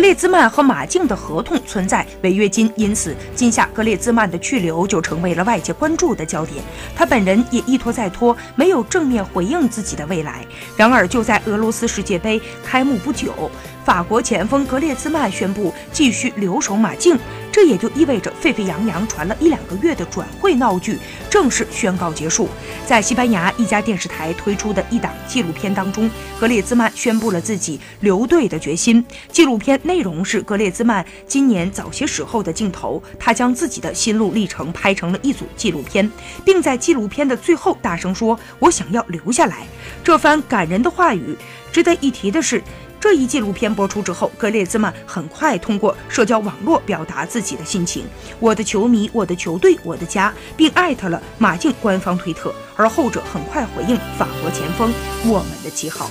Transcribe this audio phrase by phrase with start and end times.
[0.00, 6.64] 格列兹曼和马竞的合同存在违约金，因此今夏格列兹曼的去留就成为了外界关注的焦点。
[6.96, 10.42] 他本人也一拖再拖，没有正面回应自己的未来。
[10.74, 13.50] 然而，就在俄罗斯世界杯开幕不久，
[13.84, 17.18] 法国前锋格列兹曼宣布继续留守马竞。
[17.52, 20.98] 这也就意味着沸沸扬扬传了一两个月的转会闹剧
[21.30, 22.48] 正式宣告结束。
[22.84, 26.10] 在西班牙一家电视台推出的一档纪录片当中，
[26.40, 29.02] 格列兹曼宣布了自己留队的决心。
[29.30, 36.10] 纪录片内容是格列兹曼今年早些时候的镜头，他将自己的心路历程拍成了一组纪录片，
[36.44, 39.66] 并在纪录片的最后大声说：“我想要留下来。”
[40.02, 41.36] 这番感人的话语，
[41.70, 42.60] 值得一提的是。
[43.00, 48.04] 这一纪录片播出之后，格列兹曼很快通过社交网络表达自己的心情
[48.38, 52.54] ：“我的球迷，我的球队，我的家”，并艾特了马竞官方推特。
[52.76, 54.92] 而后者很快回应：“法国前锋，
[55.24, 56.10] 我们的旗号。”